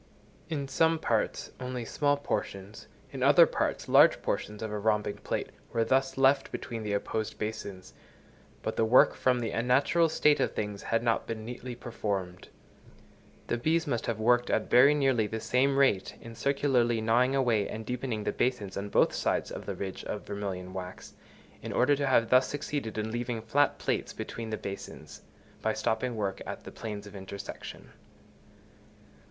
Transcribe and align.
In 0.49 0.67
some 0.67 0.97
parts, 0.97 1.51
only 1.59 1.85
small 1.85 2.17
portions, 2.17 2.87
in 3.11 3.21
other 3.21 3.45
parts, 3.45 3.87
large 3.87 4.19
portions 4.23 4.63
of 4.63 4.71
a 4.71 4.79
rhombic 4.79 5.23
plate 5.23 5.51
were 5.71 5.83
thus 5.85 6.17
left 6.17 6.51
between 6.51 6.81
the 6.81 6.93
opposed 6.93 7.37
basins, 7.37 7.93
but 8.63 8.75
the 8.77 8.83
work, 8.83 9.13
from 9.13 9.39
the 9.39 9.51
unnatural 9.51 10.09
state 10.09 10.39
of 10.39 10.55
things, 10.55 10.81
had 10.81 11.03
not 11.03 11.27
been 11.27 11.45
neatly 11.45 11.75
performed. 11.75 12.49
The 13.45 13.59
bees 13.59 13.85
must 13.85 14.07
have 14.07 14.19
worked 14.19 14.49
at 14.49 14.71
very 14.71 14.95
nearly 14.95 15.27
the 15.27 15.39
same 15.39 15.77
rate 15.77 16.15
in 16.19 16.33
circularly 16.33 16.99
gnawing 16.99 17.35
away 17.35 17.67
and 17.69 17.85
deepening 17.85 18.23
the 18.23 18.31
basins 18.31 18.77
on 18.77 18.89
both 18.89 19.13
sides 19.13 19.51
of 19.51 19.67
the 19.67 19.75
ridge 19.75 20.03
of 20.05 20.25
vermilion 20.25 20.73
wax, 20.73 21.13
in 21.61 21.71
order 21.71 21.95
to 21.97 22.07
have 22.07 22.31
thus 22.31 22.47
succeeded 22.47 22.97
in 22.97 23.11
leaving 23.11 23.39
flat 23.39 23.77
plates 23.77 24.13
between 24.13 24.49
the 24.49 24.57
basins, 24.57 25.21
by 25.61 25.73
stopping 25.73 26.15
work 26.15 26.41
at 26.47 26.63
the 26.63 26.71
planes 26.71 27.05
of 27.05 27.15
intersection. 27.15 27.91